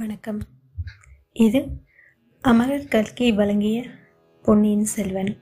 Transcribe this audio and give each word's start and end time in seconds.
வணக்கம். 0.00 0.40
இது 1.32 1.64
அமரர் 2.40 2.88
கல்கி 2.88 3.32
வழங்கிய 3.32 3.84
பொன்னியின் 4.42 4.84
செல்வன். 4.84 5.36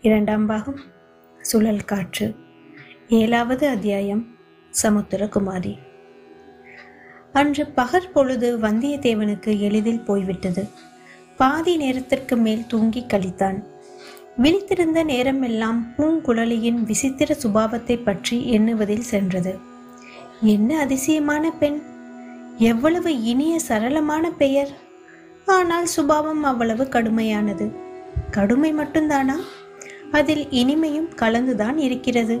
இரண்டாம் 0.00 0.46
பாகம் 0.46 0.80
சுழல் 1.40 1.84
காற்று. 1.84 2.34
ஏழாவது 3.08 3.68
அத்தியாயம் 3.68 4.26
சமுத்திரகுமாரி. 4.82 5.78
அன்று 7.32 7.66
பகற்பொழுது 7.66 8.58
வந்தியத்தேவனுக்கு 8.58 9.58
எளிதில் 9.58 10.04
போய்விட்டது. 10.04 10.68
பாதி 11.36 11.76
நேரத்திற்கு 11.76 12.36
மேல் 12.36 12.66
தூங்கி 12.66 13.00
கழித்தான். 13.00 13.64
விழித்திருந்த 14.42 15.04
நேரமெல்லாம் 15.04 15.94
பூங்குழலியின் 15.96 16.82
விசித்திர 16.82 17.36
சுபாவத்தை 17.42 18.02
பற்றி 18.02 18.58
எண்ணுவதில் 18.58 19.06
சென்றது. 19.12 19.58
என்ன 20.40 20.78
அதிசயமான 20.78 21.50
பெண்? 21.50 21.89
எவ்வளவு 22.60 23.22
இனிய 23.22 23.58
சரளமான 23.68 24.30
பெயர். 24.38 24.68
ஆனால் 25.46 25.86
சுபாவம் 25.86 26.42
அவ்வளவு 26.42 26.84
கடுமையானது. 26.84 27.72
கடுமை 28.30 28.74
மட்டும்தானா? 28.74 29.36
அதில் 30.10 30.46
இனிமையும் 30.50 31.14
கலந்துதான் 31.14 31.78
இருக்கிறது. 31.78 32.40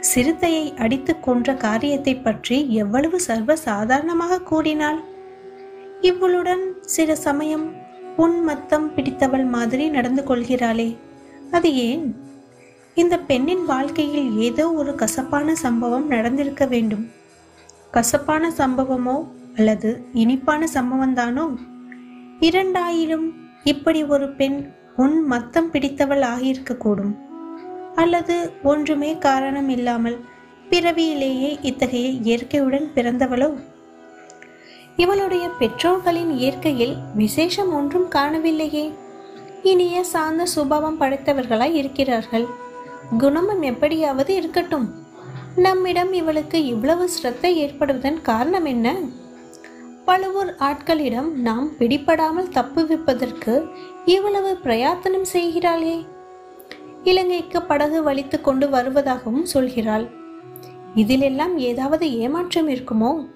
சிறுத்தையை 0.00 0.74
அடித்து 0.76 1.20
கொன்ற 1.20 1.54
காரியத்தை 1.54 2.16
பற்றி 2.16 2.74
எவ்வளவு 2.74 3.20
சர்வ 3.20 3.56
சாதாரணமாக 3.56 4.40
கூறினாள்? 4.40 5.00
இவளுடன் 6.00 6.74
சில 6.80 7.14
சமயம் 7.14 7.72
உன்மத்தம் 8.16 8.94
பிடித்தவள் 8.94 9.44
மாதிரி 9.44 9.88
நடந்து 9.88 10.22
கொள்கிறாளே. 10.22 10.96
அது 11.50 11.74
ஏன்? 11.74 12.16
இந்த 12.94 13.18
பெண்ணின் 13.18 13.64
வாழ்க்கையில் 13.64 14.38
ஏதோ 14.38 14.72
ஒரு 14.72 14.94
கசப்பான 14.94 15.54
சம்பவம் 15.54 16.06
நடந்திருக்க 16.06 16.66
வேண்டும். 16.66 17.18
கசப்பான 17.90 18.52
சம்பவமோ 18.58 19.28
அல்லது 19.56 20.04
இனிப்பான 20.12 20.66
சம்பவம்தானோ 20.74 21.56
இரண்டாயிரம் 22.40 23.32
இப்படி 23.64 24.04
ஒரு 24.04 24.28
பெண் 24.28 24.70
உன் 24.96 25.26
மத்தம் 25.26 25.70
பிடித்தவள் 25.70 26.20
ஆகியிருக்கக்கூடும். 26.20 27.14
அல்லது 27.94 28.52
ஒன்றுமே 28.62 29.18
காரணம் 29.18 29.68
இல்லாமல் 29.68 30.18
பிறவியிலேயே 30.70 31.58
இத்தகைய 31.62 32.08
இயற்கையுடன் 32.08 32.90
பிறந்தவளோ? 32.94 33.60
இவளுடைய 34.96 35.48
பெற்றோர்களின் 35.58 36.32
இயற்கையில் 36.36 36.96
விசேஷம் 37.14 37.72
ஒன்றும் 37.72 38.08
காணவில்லையே. 38.10 38.92
இனிய 39.62 40.04
சார்ந்த 40.04 40.46
சுபாவம் 40.46 41.00
படைத்தவர்களாய் 41.00 41.72
இருக்கிறார்கள். 41.72 42.46
குணமும் 43.18 43.62
எப்படியாவது 43.62 44.34
இருக்கட்டும். 44.34 45.08
நம்மிடம் 45.56 46.12
இவளுக்கு 46.12 46.64
இவ்வளவு 46.64 47.08
சிரத்தை 47.08 47.56
ஏற்படுவதன் 47.56 48.22
காரணம் 48.22 48.64
என்ன? 48.64 48.94
பழுவூர் 50.04 50.54
ஆட்களிடம் 50.58 51.32
நாம் 51.32 51.72
பிடிபடாமல் 51.78 52.50
தப்புவிப்பதற்கு 52.50 53.68
இவ்வளவு 54.04 54.58
பிரயாத்தனம் 54.64 55.24
செய்கிறாளே. 55.32 56.06
இலங்கைக்கு 57.04 57.62
படகு 57.62 58.12
வலித்து 58.12 58.40
கொண்டு 58.40 58.68
வருவதாகவும் 58.68 59.44
சொல்கிறாள். 59.54 60.10
இதிலெல்லாம் 60.94 61.56
ஏதாவது 61.56 62.18
ஏமாற்றம் 62.18 62.68
இருக்குமோ? 62.68 63.28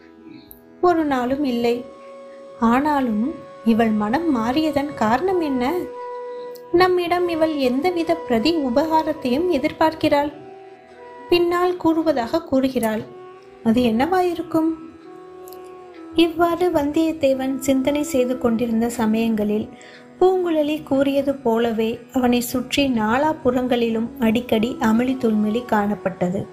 ஒரு 0.80 1.04
நாளும் 1.04 1.44
இல்லை. 1.44 1.84
ஆனாலும் 2.60 3.34
இவள் 3.64 3.90
மனம் 3.90 4.36
மாறியதன் 4.36 4.94
காரணம் 4.94 5.40
என்ன? 5.40 5.72
நம்மிடம் 6.72 7.28
இவள் 7.28 7.56
எந்தவித 7.56 8.14
பிரதி 8.14 8.56
உபகாரத்தையும் 8.56 9.50
எதிர்பார்க்கிறாள். 9.50 10.42
பின்னால் 11.28 11.76
கூறுவதாக 11.76 12.42
கூறுகிறாள். 12.42 13.02
அது 13.62 13.80
என்னவாயிருக்கும்? 13.82 14.70
இவ்வாறு 16.14 16.70
வந்தியத்தேவன் 16.70 17.58
சிந்தனை 17.58 18.02
செய்து 18.02 18.38
கொண்டிருந்த 18.38 18.88
சமயங்களில் 18.90 19.68
பூங்குழலி 20.20 20.82
கூறியது 20.82 21.34
போலவே 21.34 21.98
அவனை 22.12 22.40
சுற்றி 22.40 22.88
நாலாபுறங்களிலும் 22.88 24.08
அடிக்கடி 24.18 24.76
அமளி 24.80 25.14
துல்மிழி 25.16 25.62
காணப்பட்டது. 25.72 26.46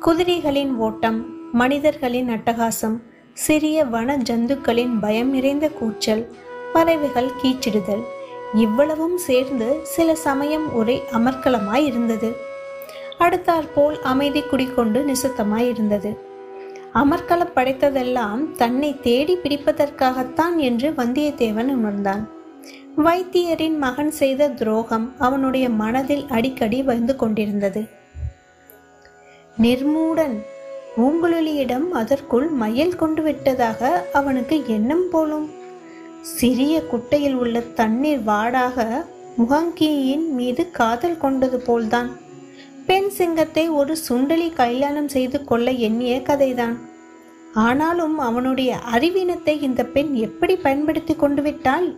குதிரைகளின் 0.00 0.76
ஓட்டம் 0.76 1.18
மனிதர்களின் 1.52 2.28
அட்டகாசம் 2.28 2.96
சிறிய 3.32 3.84
வன 3.84 4.16
ஜந்துக்களின் 4.16 4.94
பயம் 5.00 5.30
நிறைந்த 5.30 5.68
கூச்சல் 5.68 6.24
பறவைகள் 6.72 7.30
கீச்சிடுதல் 7.42 8.02
இவ்வளவும் 8.54 9.18
சேர்ந்து 9.18 9.68
சில 9.82 10.14
சமயம் 10.14 10.74
ஒரே 10.74 11.02
அமர்க்கலமாய் 11.12 11.84
இருந்தது 11.84 12.30
அடுத்தாற்போல் 13.20 13.98
அமைதி 14.02 14.42
குடிக்கொண்டு 14.42 15.04
நிசுத்தமாய் 15.04 15.68
இருந்தது 15.68 16.28
படைத்ததெல்லாம் 17.54 18.50
தன்னை 18.56 19.00
தேடி 19.00 19.34
பிடிப்பதற்காகத்தான் 19.36 20.56
என்று 20.56 20.90
வந்தியத்தேவன் 20.90 21.70
உணர்ந்தான். 21.76 22.22
வைத்தியரின் 23.04 23.76
மகன் 23.78 24.10
செய்த 24.10 24.48
துரோகம் 24.48 25.12
அவனுடைய 25.18 25.66
மனதில் 25.68 26.24
அடிக்கடி 26.28 26.82
வந்து 26.82 27.16
கொண்டிருந்தது. 27.16 27.82
நிர்மூடன் 29.62 30.36
பூங்குழலியிடம் 30.96 31.88
அதற்குள் 31.90 32.48
மயில் 32.48 32.96
கொண்டு 32.96 33.22
விட்டதாக 33.22 34.08
அவனுக்கு 34.12 34.64
எண்ணம் 34.66 35.06
போலும். 35.10 35.50
சிறிய 36.20 36.82
குட்டையில் 36.82 37.34
உள்ள 37.34 37.60
தண்ணீர் 37.60 38.24
வாடாக 38.26 39.04
முகங்கியின் 39.38 40.26
மீது 40.28 40.70
காதல் 40.70 41.18
கொண்டது 41.18 41.60
போல்தான். 41.60 42.10
பெண் 42.90 43.08
சிங்கத்தை 43.08 43.68
ஒரு 43.68 43.96
சுண்டலி 44.08 44.52
கல்யாணம் 44.52 45.08
செய்து 45.08 45.44
கொள்ள 45.44 45.70
எண்ணிய 45.70 46.22
கதைதான். 46.24 46.76
ஆனாலும் 47.54 48.18
அவனுடைய 48.18 48.78
அறிவீனத்தை 48.92 49.62
இந்த 49.62 49.84
பெண் 49.84 50.12
எப்படி 50.12 50.56
பயன்படுத்தி 50.56 51.14
கொண்டு 51.14 51.42
விட்டாள்? 51.42 51.96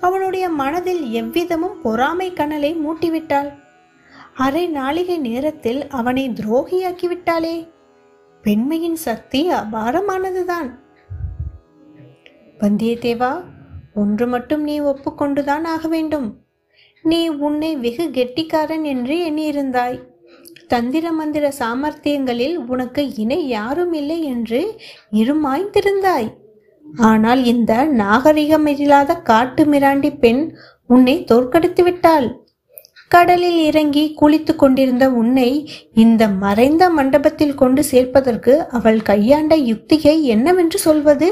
அவனுடைய 0.00 0.48
மனதில் 0.48 1.24
எவ்விதமும் 1.24 1.76
பொறாமை 1.82 2.32
கனலை 2.32 2.76
மூட்டிவிட்டாள். 2.76 3.52
அரை 4.34 4.72
நாளிகை 4.74 5.18
நேரத்தில் 5.18 5.88
அவனை 5.88 6.30
துரோகியாக்கி 6.30 7.08
விட்டாளே. 7.12 7.68
பெண்மையின் 8.42 8.96
சக்தி 8.96 9.50
அபாரமானதுதான். 9.50 10.70
வந்தியத்தேவா 12.60 13.44
ஒன்று 13.94 14.26
மட்டும் 14.26 14.62
நீ 14.62 14.80
ஒப்புக்கொண்டுதான் 14.80 15.64
ஆக 15.64 15.88
வேண்டும். 15.88 16.44
நீ 17.02 17.28
உன்னை 17.28 17.76
வெகு 17.76 18.10
கெட்டிக்காரன் 18.10 18.84
என்று 18.84 19.16
எண்ணியிருந்தாய். 19.30 20.14
தந்திர 20.68 21.06
மந்திர 21.12 21.46
சாமர்த்தியங்களில் 21.58 22.56
உனக்கு 22.72 23.02
இணை 23.16 23.40
யாரும் 23.48 23.92
இல்லை 23.92 24.18
என்று 24.32 24.60
இருமாய்ந்திருந்தாய். 25.12 26.28
ஆனால் 27.04 27.40
இந்த 27.44 27.72
நாகரிகமில்லாத 28.00 29.20
காட்டு 29.22 29.62
மிராண்டி 29.64 30.10
பெண் 30.24 30.42
உன்னை 30.86 31.14
தோற்கடித்து 31.24 31.82
விட்டாள். 31.82 32.26
கடலில் 33.08 33.58
இறங்கி 33.68 34.04
குளித்து 34.20 34.52
கொண்டிருந்த 34.56 35.04
உன்னை 35.10 35.50
இந்த 35.94 36.22
மறைந்த 36.28 36.84
மண்டபத்தில் 36.90 37.54
கொண்டு 37.54 37.82
சேர்ப்பதற்கு 37.90 38.54
அவள் 38.78 39.00
கையாண்ட 39.10 39.54
யுக்தியை 39.70 40.14
என்னவென்று 40.34 40.78
சொல்வது? 40.78 41.28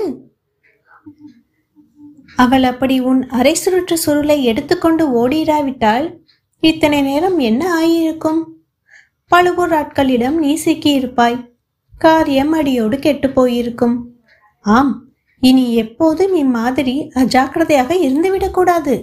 அவள் 2.37 2.65
அப்படி 2.71 2.97
உன் 3.11 3.23
அரை 3.39 3.55
சுருற்று 3.55 3.97
சுருளை 4.05 4.39
எடுத்துக்கொண்டு 4.51 5.05
ஓடிராவிட்டால் 5.21 6.07
இத்தனை 6.63 7.01
நேரம் 7.03 7.39
என்ன 7.39 7.63
ஆகியிருக்கும்? 7.79 8.41
பழுவூர் 9.35 9.73
ஆட்களிடம் 9.73 10.37
நீ 10.43 10.51
சிக்கியிருப்பாய் 10.65 11.39
காரியம் 11.99 12.53
அடியோடு 12.53 12.97
கெட்டு 12.99 13.29
போயிருக்கும். 13.31 13.97
ஆம் 14.65 14.93
இனி 15.43 15.65
எப்போதும் 15.75 16.35
இம்மாதிரி 16.35 16.95
அஜாக்கிரதையாக 17.23 17.97
இருந்துவிடக்கூடாது 18.07 18.95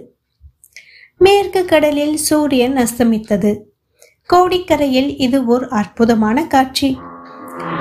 மேற்கு 1.26 1.62
கடலில் 1.66 2.16
சூரியன் 2.28 2.78
அஸ்தமித்தது. 2.84 3.52
கோடிக்கரையில் 4.30 5.10
இது 5.26 5.40
ஓர் 5.46 5.66
அற்புதமான 5.80 6.46
காட்சி. 6.54 6.90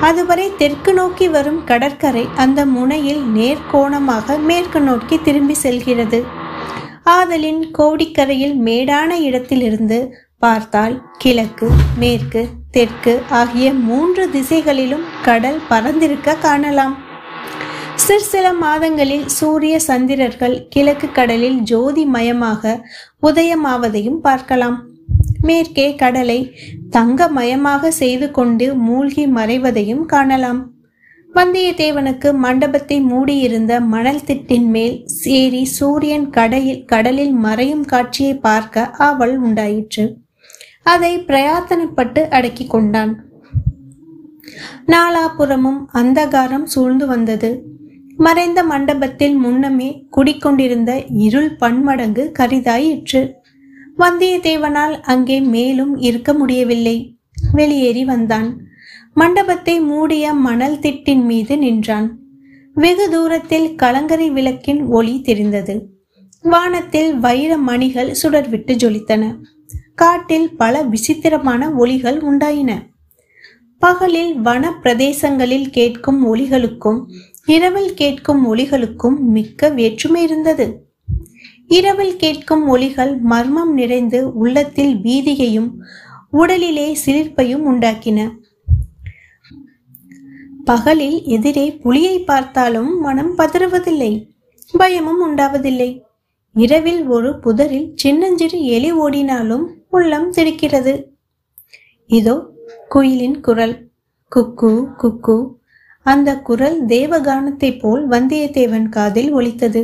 அதுவரை 0.09 0.47
தெற்கு 0.62 0.93
நோக்கி 0.93 1.28
வரும் 1.28 1.61
கடற்கரை 1.65 2.25
அந்த 2.37 2.67
முனையில் 2.77 3.22
நேர்கோணமாக 3.37 4.38
மேற்கு 4.49 4.81
நோக்கி 4.81 5.19
திரும்பி 5.29 5.58
செல்கிறது. 5.64 6.20
ஆதலின் 7.17 7.62
கோடிக்கரையில் 7.79 8.56
மேடான 8.69 9.11
இடத்திலிருந்து 9.29 10.00
பார்த்தால் 10.42 10.94
கிழக்கு 11.22 11.69
மேற்கு 11.98 12.42
தெற்கு 12.75 13.14
ஆகிய 13.38 13.66
மூன்று 13.88 14.22
திசைகளிலும் 14.31 15.04
கடல் 15.22 15.58
பறந்திருக்க 15.70 16.37
காணலாம். 16.44 16.94
சிற்சில 18.04 18.46
மாதங்களில் 18.52 19.26
சூரிய 19.28 19.75
சந்திரர்கள் 19.88 20.56
கிழக்கு 20.69 21.08
கடலில் 21.19 21.58
ஜோதி 21.62 22.04
மயமாக 22.14 22.72
உதயமாவதையும் 23.22 24.20
பார்க்கலாம். 24.20 24.78
மேற்கே 25.42 25.87
கடலை 25.94 26.40
தங்கமயமாக 26.90 27.90
செய்து 27.90 28.31
கொண்டு 28.31 28.66
மூழ்கி 28.87 29.26
மறைவதையும் 29.26 30.04
காணலாம். 30.06 30.62
வந்தியத்தேவனுக்கு 31.34 32.28
மண்டபத்தை 32.44 32.96
மூடியிருந்த 33.10 33.72
மணல் 33.92 34.25
திட்டின் 34.28 34.69
மேல் 34.76 34.96
சேரி 35.20 35.62
சூரியன் 35.76 36.26
கடையில் 36.31 36.82
கடலில் 36.84 37.37
மறையும் 37.44 37.84
காட்சியை 37.84 38.34
பார்க்க 38.48 38.90
ஆவல் 39.08 39.37
உண்டாயிற்று. 39.38 40.06
அதை 40.92 41.12
பிரயாத்தனப்பட்டு 41.19 42.20
அடக்கி 42.28 42.66
கொண்டான். 42.66 43.12
நாலாபுறமும் 44.87 45.81
அந்தகாரம் 45.94 46.64
சூழ்ந்து 46.64 47.06
வந்தது. 47.06 47.50
மறைந்த 48.16 48.60
மண்டபத்தில் 48.62 49.34
முன்னமே 49.34 49.90
குடிக்கொண்டிருந்த 50.16 50.92
இருள் 51.26 51.52
பன்மடங்கு 51.56 52.25
கரிதாயிற்று. 52.38 53.22
வந்தியத்தேவனால் 53.98 54.94
அங்கே 55.02 55.38
மேலும் 55.54 55.94
இருக்க 55.98 56.32
முடியவில்லை. 56.32 56.96
வெளியேறி 57.52 58.04
வந்தான். 58.04 58.50
மண்டபத்தை 59.14 59.81
மூடிய 59.81 60.26
மணல் 60.46 60.78
திட்டின் 60.78 61.25
மீது 61.25 61.54
நின்றான். 61.58 62.08
வெகு 62.75 63.06
தூரத்தில் 63.10 63.69
கலங்கரை 63.75 64.28
விளக்கின் 64.31 64.82
ஒளி 64.88 65.14
தெரிந்தது. 65.20 65.75
வானத்தில் 66.44 67.10
வைர 67.19 67.52
மணிகள் 67.69 68.12
சுடர்விட்டு 68.22 68.75
ஜொலித்தன. 68.82 69.25
காட்டில் 70.02 70.56
பல 70.56 70.82
விசித்திரமான 70.82 71.70
ஒளிகள் 71.70 72.19
உண்டாயின. 72.20 72.70
பகலில் 73.79 74.41
வன 74.41 74.70
பிரதேசங்களில் 74.82 75.67
கேட்கும் 75.67 76.35
ஒளிகளுக்கும் 76.35 77.00
இரவில் 77.47 77.94
கேட்கும் 77.94 78.55
ஒளிகளுக்கும் 78.55 79.19
மிக்க 79.19 79.69
வேற்றுமை 79.69 80.23
இருந்தது. 80.23 80.67
இரவில் 81.67 82.17
கேட்கும் 82.17 82.69
ஒளிகள் 82.69 83.12
மர்மம் 83.19 83.73
நிறைந்து 83.73 84.20
உள்ளத்தில் 84.35 84.94
பீதியையும் 84.94 85.70
உடலிலே 86.32 86.97
சிலிர்ப்பையும் 87.06 87.67
உண்டாக்கின. 87.70 88.19
பகலில் 90.64 91.23
எதிரே 91.25 91.67
புலியை 91.73 92.17
பார்த்தாலும் 92.20 93.00
மனம் 93.00 93.38
பதறுவதில்லை 93.38 94.12
பயமும் 94.76 95.23
உண்டாவதில்லை. 95.26 95.91
இரவில் 96.55 97.02
ஒரு 97.06 97.38
புதரில் 97.38 97.93
சின்னஞ்சிறு 97.94 98.64
எலி 98.64 98.93
ஓடினாலும் 98.93 99.67
உள்ளம் 99.92 100.32
திடுக்கிறது 100.32 100.92
இதோ 102.10 102.34
குயிலின் 102.88 103.40
குரல். 103.40 103.75
குக்கு 104.32 104.72
குக்கு. 104.96 105.37
அந்த 106.06 106.31
குரல் 106.38 106.87
தேவகானத்தைப் 106.87 107.78
போல் 107.78 108.08
வந்தியத்தேவன் 108.08 108.88
காதில் 108.88 109.32
ஒலித்தது. 109.32 109.82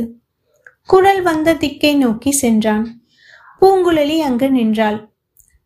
குரல் 0.89 1.21
வந்த 1.21 1.53
திக்கை 1.53 1.95
நோக்கி 1.97 2.31
சென்றான். 2.31 2.85
பூங்குழலி 3.61 4.17
அங்கு 4.19 4.51
நின்றாள். 4.51 4.99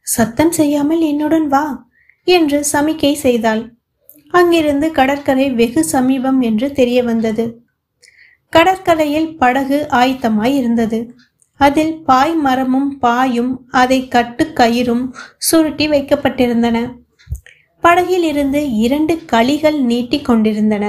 சத்தம் 0.07 0.51
செய்யாமல் 0.51 1.01
என்னுடன் 1.01 1.47
வா 1.47 1.65
என்று 2.27 2.65
சமிக்கை 2.73 3.13
செய்தாள். 3.13 3.63
அங்கிருந்து 4.31 4.91
கடற்கரை 4.91 5.51
வெகு 5.51 5.83
சமீபம் 5.83 6.41
என்று 6.41 6.71
தெரிய 6.71 7.03
வந்தது. 7.03 7.45
கடற்கரையில் 8.53 9.38
படகு 9.38 9.88
ஆயத்தமாய் 9.89 10.55
இருந்தது. 10.55 10.99
அதில் 11.66 11.94
பாய் 12.04 12.36
மரமும் 12.36 12.92
பாயும் 13.00 13.54
அதை 13.72 14.00
கட்டு 14.08 14.44
கயிறும் 14.56 15.04
சுருட்டி 15.38 15.86
வைக்கப்பட்டிருந்தன. 15.90 16.78
படகில் 17.84 18.24
இருந்து 18.24 18.62
இரண்டு 18.86 19.13
களிகள் 19.31 19.80
நீட்டிக் 19.81 20.25
கொண்டிருந்தன. 20.25 20.86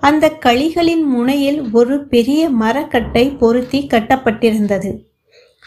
அந்த 0.00 0.24
களிகளின் 0.44 1.04
முனையில் 1.06 1.60
ஒரு 1.72 1.96
பெரிய 2.06 2.42
மரக்கட்டை 2.62 3.24
பொருத்தி 3.30 3.80
கட்டப்பட்டிருந்தது. 3.86 4.90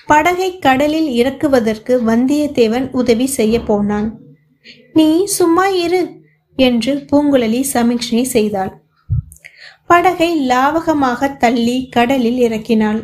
படகை 0.05 0.49
கடலில் 0.59 1.09
இறக்குவதற்கு 1.11 1.93
வந்தியத்தேவன் 2.07 2.87
உதவி 2.91 3.27
செய்ய 3.37 3.55
போனான். 3.59 4.09
நீ 4.93 5.09
சும்மா 5.37 5.67
இரு 5.85 6.01
என்று 6.57 6.93
பூங்குழலி 7.11 7.61
சமிக்ஷை 7.73 8.23
செய்தாள். 8.35 8.73
படகை 9.87 10.31
லாவகமாக 10.47 11.37
தள்ளி 11.37 11.77
கடலில் 11.89 12.39
இறக்கினாள். 12.47 13.01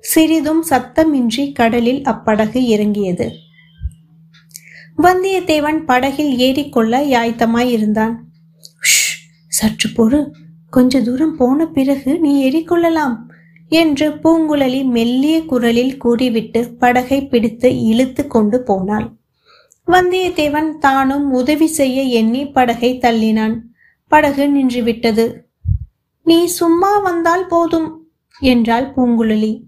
சிறிதும் 0.00 0.64
சத்தமின்றி 0.70 1.52
கடலில் 1.52 2.02
அப்படகு 2.02 2.56
இறங்கியது. 2.56 3.32
வந்தியத்தேவன் 4.98 5.84
படகில் 5.84 6.36
ஏறிக்கொள்ள 6.36 7.00
யாய்த்தமாய் 7.06 7.68
இருந்தான் 7.68 8.28
சற்று 9.48 9.90
பொறு. 9.90 10.30
கொஞ்ச 10.70 11.02
தூரம் 11.02 11.36
போன 11.36 11.66
பிறகு 11.66 12.18
நீ 12.18 12.50
ஏறிக்கொள்ளலாம் 12.50 13.16
என்று 13.68 14.10
பூங்குழலி 14.10 14.84
மெல்லிய 14.84 15.44
குரலில் 15.44 15.96
கூறிவிட்டு 15.96 16.74
படகை 16.74 17.26
பிடித்து 17.26 17.82
இழுத்து 17.82 18.26
கொண்டு 18.26 18.62
போனாள். 18.62 19.12
வந்தியத்தேவன் 19.86 20.78
தானும் 20.78 21.32
உதவி 21.32 21.66
செய்ய 21.66 22.02
எண்ணி 22.02 22.48
படகை 22.48 22.98
தள்ளினான். 22.98 23.60
படகு 24.08 24.46
நின்றுவிட்டது. 24.46 25.34
நீ 26.22 26.46
சும்மா 26.46 26.98
வந்தால் 26.98 27.46
போதும் 27.46 28.08
என்றாள் 28.40 28.92
பூங்குழலி. 28.94 29.62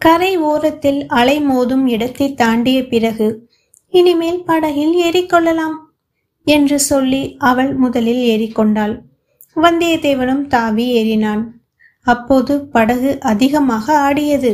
கரை 0.00 0.36
ஓரத்தில் 0.36 1.06
அலை 1.06 1.36
மோதும் 1.48 1.84
இடத்தை 1.84 2.34
தாண்டிய 2.34 2.78
பிறகு 2.88 3.28
இனிமேல் 3.90 4.42
படகில் 4.44 4.94
ஏறிக்கொள்ளலாம் 4.96 5.76
என்று 6.46 6.78
சொல்லி 6.80 7.36
அவள் 7.38 7.74
முதலில் 7.74 8.22
ஏறிக்கொண்டாள். 8.32 8.94
வந்தியத்தேவனும் 9.56 10.46
தாவி 10.46 10.86
ஏறினான். 10.98 11.42
அப்போது 12.06 12.54
படகு 12.66 13.20
அதிகமாக 13.20 13.98
ஆடியது. 13.98 14.52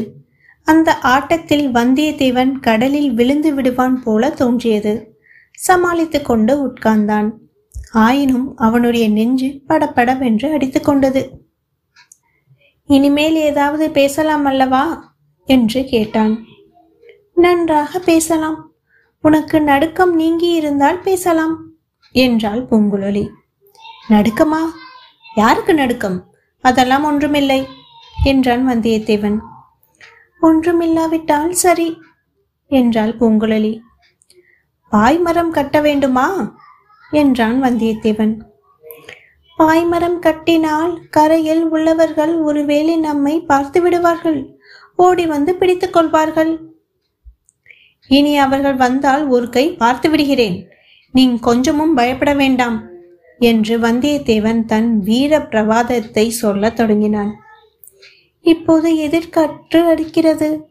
அந்த 0.66 0.98
ஆட்டத்தில் 0.98 1.66
வந்தியத்தேவன் 1.68 2.52
கடலில் 2.60 3.10
விழுந்து 3.12 3.54
விடுவான் 3.54 4.02
போல 4.02 4.30
தோன்றியது. 4.30 4.94
சமாளித்து 5.58 6.22
கொண்டு 6.22 6.54
உட்கார்ந்தான். 6.66 7.30
ஆயினும் 7.92 8.48
அவனுடைய 8.56 9.08
நெஞ்சு 9.08 9.48
படப்படவென்று 9.68 10.48
அடித்துக்கொண்டது 10.56 11.22
இனிமேல் 12.88 13.36
ஏதாவது 13.48 13.90
பேசலாம் 13.90 14.44
அல்லவா? 14.44 14.84
என்று 15.44 15.84
கேட்டான். 15.84 16.44
நன்றாக 17.34 17.98
பேசலாம். 17.98 18.70
உனக்கு 19.22 19.60
நடுக்கம் 19.60 20.14
நீங்கி 20.14 20.50
இருந்தால் 20.50 20.98
பேசலாம் 20.98 21.64
என்றாள் 22.12 22.66
பூங்குழலி. 22.66 23.28
நடுக்கமா? 24.08 24.66
யாருக்கு 25.34 25.74
நடுக்கம்? 25.74 26.34
அதெல்லாம் 26.60 27.04
ஒன்றுமில்லை 27.04 27.66
என்றான் 28.24 28.68
வந்தியத்தேவன். 28.68 29.38
ஒன்றுமில்லாவிட்டால் 30.42 31.50
சரி 31.50 32.00
என்றாள் 32.66 33.16
பூங்குழலி. 33.16 33.78
பாய்மரம் 34.92 35.50
கட்ட 35.50 35.80
வேண்டுமா? 35.80 36.56
என்றான் 37.10 37.62
வந்தியத்தேவன். 37.62 38.40
பாய்மரம் 39.58 40.18
கட்டினால் 40.18 41.08
கரையில் 41.10 41.68
உள்ளவர்கள் 41.68 42.36
ஒருவேளை 42.36 42.96
நம்மை 42.96 43.40
பார்த்து 43.40 43.82
விடுவார்கள் 43.82 44.51
ஓடி 44.96 45.26
வந்து 45.26 45.54
பிடித்துக் 45.54 45.92
கொள்வார்கள். 45.92 46.60
இனி 48.08 48.38
அவர்கள் 48.38 48.74
வந்தால் 48.74 49.26
ஒரு 49.26 49.48
கை 49.48 49.74
பார்த்து 49.74 50.10
விடுகிறேன். 50.10 50.68
நீ 51.12 51.38
கொஞ்சமும் 51.38 51.94
பயப்பட 51.94 52.34
வேண்டாம் 52.34 52.86
என்று 53.38 53.78
வந்தியத்தேவன் 53.78 54.64
தன் 54.64 55.00
வீர 55.00 55.38
பிரவாதத்தை 55.38 56.28
சொல்லத் 56.28 56.76
தொடங்கினான். 56.76 57.34
இப்போது 58.40 58.94
எதிர்காற்று 58.94 59.86
அடிக்கிறது. 59.86 60.70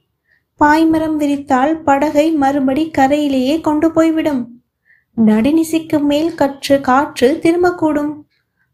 பாய்மரம் 0.60 1.16
விரித்தால் 1.16 1.84
படகை 1.84 2.32
மறுபடி 2.32 2.90
கரையிலேயே 2.90 3.62
கொண்டு 3.62 3.92
போய்விடும். 3.92 4.64
நடுநிசிக்கு 5.26 6.02
மேல் 6.02 6.36
கற்று 6.36 6.82
காற்று 6.82 7.40
திரும்பக்கூடும். 7.42 8.22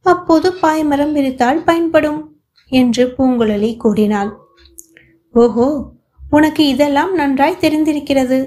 அப்போது 0.01 0.54
பாய்மரம் 0.62 1.12
விரித்தால் 1.12 1.63
பயன்படும் 1.63 2.36
என்று 2.70 3.13
பூங்குழலி 3.18 3.77
கூறினாள். 3.77 4.38
ஓஹோ 5.41 5.67
உனக்கு 6.29 6.63
இதெல்லாம் 6.67 7.13
நன்றாய் 7.13 7.62
தெரிந்திருக்கிறது. 7.62 8.39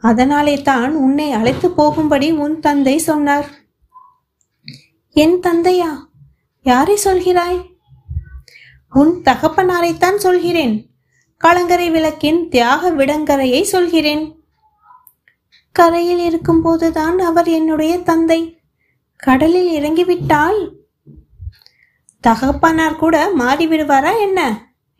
அதனாலே 0.00 0.54
தான் 0.62 0.92
உன்னை 0.94 1.26
அழைத்து 1.32 1.68
போகும்படி 1.70 2.28
உன் 2.44 2.56
தந்தை 2.60 2.94
சொன்னார். 2.98 3.48
என் 5.16 5.36
தந்தையா 5.46 5.90
யாரை 6.66 6.96
சொல்கிறாய்? 7.04 7.60
உன் 8.92 9.12
தகப்பனாரைத்தான் 9.24 10.18
சொல்கிறேன். 10.26 10.74
கலங்கரை 11.40 11.90
விளக்கின் 11.90 12.40
தியாக 12.48 12.90
விடங்கரையை 12.90 13.62
சொல்கிறேன். 13.62 14.24
கரையில் 15.72 16.22
இருக்கும்போதுதான் 16.28 17.18
அவர் 17.30 17.48
என்னுடைய 17.48 17.92
தந்தை. 17.98 18.40
கடலில் 19.20 19.70
இறங்கிவிட்டால் 19.78 20.60
தகப்பனார் 22.24 23.00
கூட 23.02 23.16
மாறிவிடுவாரா 23.38 24.12
என்ன? 24.18 24.40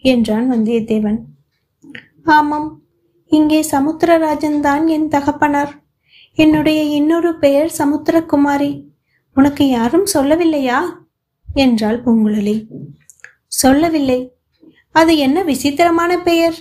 என்றான் 0.03 0.53
வந்தியத்தேவன். 0.53 1.19
ஆமாம் 2.25 2.81
இங்கே 3.29 3.67
சமுத்திரராஜன் 3.71 4.61
தான் 4.61 4.87
என் 4.87 5.09
தகப்பனார். 5.09 5.83
என்னுடைய 6.35 6.83
இன்னொரு 6.83 7.39
பெயர் 7.39 7.73
சமுத்திரகுமாரி. 7.79 8.87
உனக்கு 9.35 9.69
யாரும் 9.69 10.07
சொல்லவில்லையா? 10.15 10.81
என்றாள் 11.55 12.03
பூங்குழலி. 12.03 12.67
சொல்லவில்லை. 13.47 14.33
அது 14.91 15.17
என்ன 15.17 15.43
விசித்திரமான 15.43 16.19
பெயர்? 16.19 16.55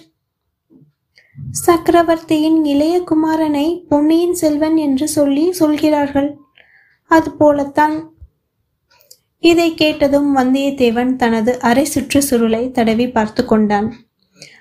சக்கரவர்த்தியின் 1.51 2.65
இளைய 2.65 3.03
குமாரனை 3.11 3.85
பொன்னியின் 3.87 4.33
செல்வன் 4.33 4.77
என்று 4.77 5.07
சொல்லி 5.07 5.51
சொல்கிறார்கள். 5.51 6.37
அது 7.05 7.31
போலத்தான் 7.31 8.13
இதை 9.43 9.73
கேட்டதும் 9.73 10.37
வந்தியத்தேவன் 10.37 11.15
தனது 11.15 11.59
அரை 11.59 11.85
சுற்று 11.85 12.19
சுருளை 12.29 12.71
தடவி 12.71 13.09
பார்த்து 13.09 13.45
கொண்டான். 13.45 13.93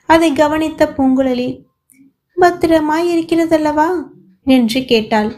அதை 0.06 0.32
கவனித்த 0.32 0.94
பூங்குழலி 0.96 1.64
பத்திரமாய் 2.36 3.08
இருக்கிறதல்லவா 3.14 3.88
என்று 4.44 4.84
கேட்டாள். 4.84 5.30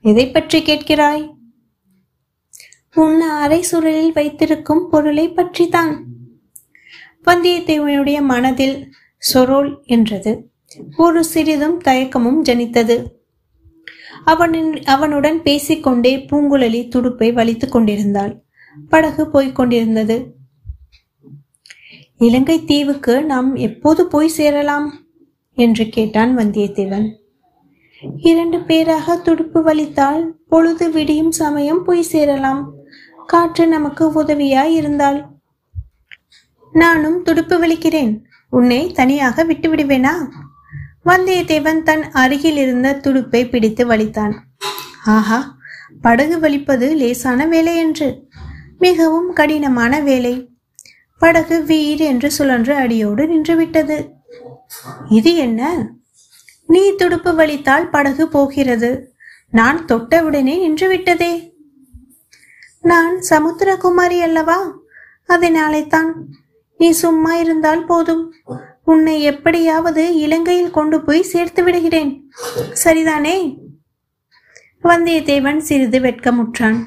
எதை 0.00 0.30
பற்றி 0.30 0.60
கேட்கிறாய்? 0.60 1.24
உன் 2.94 3.20
அரை 3.20 3.64
சுருளில் 3.70 4.12
வைத்திருக்கும் 4.12 4.88
பொருளை 4.88 5.28
பற்றித்தான். 5.28 5.92
வந்தியத்தேவனுடைய 7.24 8.22
மனதில் 8.22 8.92
சொரோல் 9.32 9.82
என்றது. 9.86 10.32
ஒரு 10.96 11.24
சிறிதும் 11.24 11.78
தயக்கமும் 11.78 12.40
ஜனித்தது. 12.40 13.21
அவனின் 14.24 14.82
அவனுடன் 14.82 15.42
பேசிக்கொண்டே 15.42 16.16
பூங்குழலி 16.16 16.88
துடுப்பை 16.88 17.32
வலித்துக் 17.32 17.72
கொண்டிருந்தாள். 17.72 18.42
படகு 18.88 19.30
போய்க் 19.30 19.54
கொண்டிருந்தது. 19.54 20.34
இலங்கை 22.18 22.64
தீவுக்கு 22.64 23.24
நாம் 23.24 23.54
எப்போது 23.54 24.06
போய் 24.06 24.28
சேரலாம்? 24.28 25.06
என்று 25.54 25.88
கேட்டான் 25.88 26.36
வந்தியத்தேவன். 26.38 27.08
இரண்டு 28.16 28.60
பேராக 28.60 29.16
துடுப்பு 29.16 29.62
வலித்தால் 29.62 30.24
பொழுது 30.48 30.90
விடியும் 30.90 31.30
சமயம் 31.30 31.84
போய் 31.84 32.02
சேரலாம். 32.02 32.74
காற்று 33.26 33.66
நமக்கு 33.66 34.22
உதவியாய் 34.22 34.74
இருந்தால். 34.74 35.26
நானும் 36.72 37.22
துடுப்பு 37.22 37.66
வலிக்கிறேன். 37.66 38.20
உன்னை 38.50 38.92
தனியாக 38.92 39.44
விட்டு 39.44 39.74
விடுவேனா 39.74 40.12
வந்தியத்தேவன் 41.04 41.82
தன் 41.82 42.04
அருகில் 42.12 42.56
இருந்த 42.56 42.88
துடுப்பை 42.94 43.40
பிடித்து 43.50 43.84
வலித்தான். 43.86 44.34
ஆஹா 45.04 45.38
படகு 46.00 46.36
வலிப்பது 46.38 46.86
லேசான 46.96 47.46
வேலை 47.46 47.76
என்று. 47.76 48.08
மிகவும் 48.78 49.32
கடினமான 49.32 50.00
வேலை. 50.00 50.34
படகு 51.18 51.56
வீர் 51.64 52.02
என்று 52.10 52.30
சுழன்று 52.30 52.74
அடியோடு 52.74 53.24
நின்றுவிட்டது 53.26 53.96
இது 55.08 55.36
என்ன? 55.36 55.90
நீ 56.66 56.82
துடுப்பு 56.94 57.32
வலித்தால் 57.34 57.90
படகு 57.90 58.28
போகிறது. 58.28 58.90
நான் 59.50 59.84
தொட்டவுடனே 59.84 60.54
நின்றுவிட்டதே 60.64 61.32
நான் 62.82 63.14
சமுத்திரகுமாரி 63.30 64.18
அல்லவா? 64.20 64.58
அதனாலே 65.26 65.86
தான் 65.86 66.10
நீ 66.80 66.90
சும்மா 66.90 67.34
இருந்தால் 67.34 67.84
போதும். 67.84 68.24
உன்னை 68.84 69.22
எப்படியாவது 69.22 70.16
இலங்கையில் 70.16 70.70
கொண்டு 70.70 71.00
போய் 71.00 71.22
சேர்த்து 71.22 71.64
விடுகிறேன். 71.64 72.32
சரிதானே? 72.84 73.58
வந்தியத்தேவன் 74.82 75.58
சிறிது 75.58 75.98
வெட்கமுற்றான். 75.98 76.78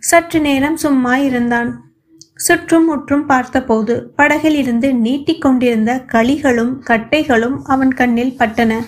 சற்று 0.00 0.40
நேரம் 0.40 0.76
சும்மா 0.76 1.16
இருந்தான். 1.16 1.90
சுற்றும் 2.34 2.84
முற்றும் 2.84 3.26
பார்த்தபோது 3.26 4.12
படகில் 4.16 4.54
இருந்து 4.54 4.94
நீட்டிக் 4.94 5.40
கொண்டிருந்த 5.40 6.04
களிகளும் 6.06 6.82
கட்டைகளும் 6.84 7.60
அவன் 7.64 7.94
கண்ணில் 7.94 8.36
பட்டன. 8.38 8.86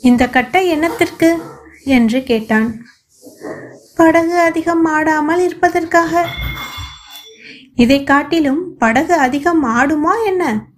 இந்த 0.00 0.28
கட்டை 0.28 0.78
என்னத்திற்கு? 0.78 1.36
என்று 1.84 2.22
கேட்டான். 2.22 2.86
படகு 3.96 4.38
அதிகம் 4.38 4.84
ஆடாமல் 4.84 5.40
இருப்பதற்காக. 5.40 6.26
இதை 7.74 8.04
காட்டிலும் 8.04 8.76
படகு 8.76 9.14
அதிகம் 9.14 9.64
ஆடுமா 9.64 10.12
என்ன? 10.24 10.74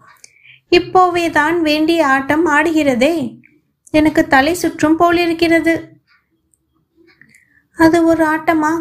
இப்போவே 0.72 1.30
தான் 1.30 1.62
வேண்டிய 1.62 2.06
ஆட்டம் 2.06 2.46
ஆடுகிறதே. 2.46 3.14
எனக்கு 3.90 4.26
தலை 4.26 4.54
சுற்றும் 4.54 4.96
போலிருக்கிறது. 4.96 5.74
அது 7.78 8.04
ஒரு 8.04 8.24
ஆட்டமா? 8.26 8.72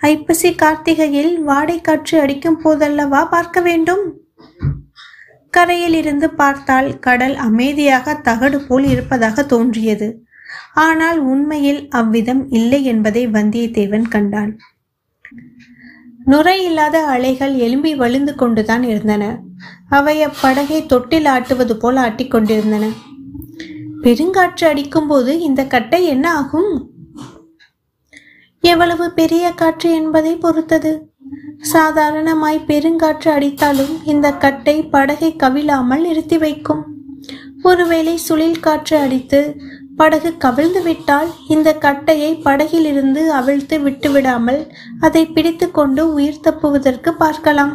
ஐப்பசி 0.00 0.50
கார்த்திகையில் 0.50 1.32
வாடை 1.42 1.80
காற்று 1.80 2.20
அடிக்கும் 2.20 2.60
போதல்லவா 2.64 3.28
பார்க்க 3.28 3.60
வேண்டும்? 3.60 4.04
கரையில் 5.54 5.94
இருந்து 5.94 6.30
பார்த்தால் 6.30 6.98
கடல் 6.98 7.36
அமைதியாக 7.36 8.14
தகடு 8.14 8.60
போல் 8.60 8.84
இருப்பதாக 8.84 9.42
தோன்றியது. 9.42 10.08
ஆனால் 10.74 11.18
உண்மையில் 11.18 11.88
அவ்விதம் 11.88 12.42
இல்லை 12.50 12.84
என்பதை 12.84 13.28
வந்தியத்தேவன் 13.28 14.06
கண்டான். 14.08 14.52
நுரை 16.30 16.56
இல்லாத 16.64 16.96
அலைகள் 17.06 17.54
எலும்பி 17.66 17.92
வழிந்து 17.96 18.32
கொண்டுதான் 18.34 18.84
இருந்தன. 18.92 19.24
அவை 19.88 20.16
அப்படகை 20.26 20.80
தொட்டில் 20.86 21.28
ஆட்டுவது 21.34 21.74
போல் 21.76 21.96
ஆட்டிக்கொண்டிருந்தன 21.96 22.86
பெருங்காற்று 24.02 24.64
அடிக்கும்போது 24.64 25.32
இந்த 25.40 25.62
கட்டை 25.64 26.00
என்ன 26.06 26.26
ஆகும்? 26.34 26.72
எவ்வளவு 28.64 29.06
பெரிய 29.10 29.46
காற்று 29.50 29.88
என்பதை 29.92 30.32
பொறுத்தது. 30.36 30.92
சாதாரணமாய் 31.72 32.58
பெருங்காற்று 32.66 33.28
அடித்தாலும் 33.36 33.94
இந்த 34.04 34.28
கட்டை 34.44 34.76
படகை 34.94 35.30
கவிழாமல் 35.36 36.04
நிறுத்தி 36.06 36.38
வைக்கும். 36.38 36.82
ஒருவேளை 37.62 38.14
சுழில் 38.28 38.60
காற்று 38.60 38.96
அடித்து 38.96 39.40
படகு 40.00 40.30
கவிழ்ந்து 40.44 40.80
விட்டால் 40.82 41.30
இந்த 41.54 41.68
கட்டையை 41.84 42.32
படகிலிருந்து 42.46 43.22
அவிழ்த்து 43.38 43.76
விட்டுவிடாமல் 43.78 44.60
அதை 45.06 45.22
பிடித்து 45.26 45.66
கொண்டு 45.70 46.02
உயிர் 46.14 46.44
தப்புவதற்கு 46.46 47.10
பார்க்கலாம். 47.22 47.74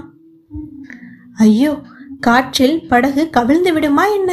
ஐயோ 1.46 1.74
காற்றில் 2.20 2.77
படகு 2.91 3.24
கவிழ்ந்து 3.38 3.72
விடுமா 3.74 4.05
என்ன? 4.17 4.32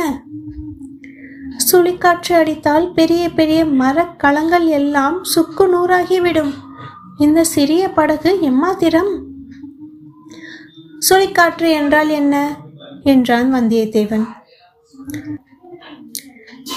சுழிக்காற்று 1.68 2.32
அடித்தால் 2.38 2.86
பெரிய 2.92 3.24
பெரிய 3.38 3.60
மரக்கலங்கள் 3.80 4.66
எல்லாம் 4.78 5.18
சுக்கு 5.32 5.64
நூறாகிவிடும். 5.74 6.52
இந்த 7.18 7.40
சிறிய 7.54 7.82
படகு 7.98 8.30
எம்மாத்திரம்? 8.50 9.12
சுழிக்காற்று 11.08 11.68
என்றால் 11.80 12.12
என்ன? 12.20 12.36
என்றான் 13.12 13.50
வந்தியத்தேவன். 13.54 14.26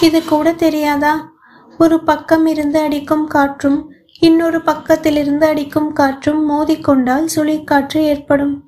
இது 0.02 0.24
கூட 0.24 0.54
தெரியாதா? 0.54 1.34
ஒரு 1.78 2.04
பக்கம் 2.04 2.46
இருந்து 2.46 2.80
அடிக்கும் 2.80 3.28
காற்றும் 3.28 3.94
இன்னொரு 4.20 4.60
பக்கத்திலிருந்து 4.60 5.44
அடிக்கும் 5.44 5.94
காற்றும் 5.94 6.52
மோதிக்கொண்டால் 6.52 7.26
சுழிக்காற்று 7.36 7.98
ஏற்படும். 7.98 8.64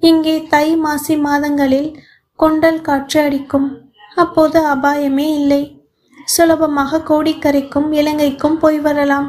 இங்கே 0.00 0.46
தை 0.48 0.76
மாசி 0.76 1.16
மாதங்களில் 1.16 1.98
கொண்டல் 2.34 2.80
காற்று 2.80 3.20
அடிக்கும். 3.20 3.68
அப்போது 4.14 4.60
அபாயமே 4.66 5.28
இல்லை. 5.34 5.82
சுலபமாக 6.24 6.98
கோடிக்கரைக்கும் 6.98 7.92
இலங்கைக்கும் 7.92 8.58
போய் 8.58 8.78
வரலாம். 8.78 9.28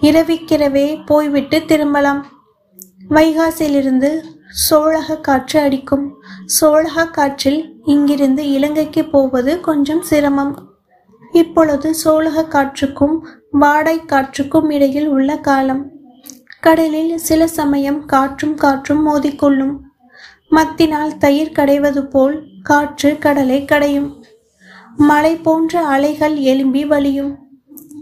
இரவிக்கிரவே 0.00 1.02
போய்விட்டு 1.06 1.64
திரும்பலாம். 1.64 2.26
வைகாசியிலிருந்து 3.08 4.24
சோழக 4.48 5.16
காற்று 5.16 5.60
அடிக்கும். 5.60 6.22
சோழக 6.44 7.08
காற்றில் 7.08 7.74
இங்கிருந்து 7.84 8.50
இலங்கைக்கு 8.50 9.04
போவது 9.04 9.60
கொஞ்சம் 9.60 10.02
சிரமம். 10.02 10.68
இப்பொழுது 11.32 11.94
சோழக 11.94 12.42
காற்றுக்கும் 12.42 13.18
வாடை 13.50 14.00
காற்றுக்கும் 14.00 14.72
இடையில் 14.72 15.08
உள்ள 15.08 15.38
காலம். 15.38 15.90
கடலில் 16.60 17.18
சில 17.18 17.46
சமயம் 17.46 18.04
காற்றும் 18.04 18.54
காற்றும் 18.54 19.08
மோதிக்கொள்ளும். 19.08 19.76
மத்தினால் 20.48 21.18
தயிர் 21.18 21.52
கடைவது 21.52 22.00
போல் 22.02 22.44
காற்று 22.62 23.18
கடலை 23.18 23.64
கடையும். 23.64 24.24
மலை 24.96 25.36
போன்ற 25.36 25.86
அலைகள் 25.86 26.36
எழும்பி 26.36 26.84
வழியும். 26.84 27.38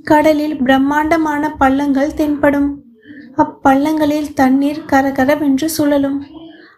கடலில் 0.05 0.63
பிரம்மாண்டமான 0.63 1.55
பள்ளங்கள் 1.57 2.15
தென்படும். 2.15 2.83
அப்பள்ளங்களில் 3.37 4.35
தண்ணீர் 4.35 4.85
கரகரவென்று 4.87 5.65
சுழலும். 5.65 6.27